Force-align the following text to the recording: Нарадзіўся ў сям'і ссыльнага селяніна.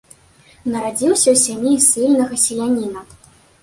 Нарадзіўся 0.75 1.27
ў 1.35 1.43
сям'і 1.45 1.73
ссыльнага 1.87 2.43
селяніна. 2.49 3.09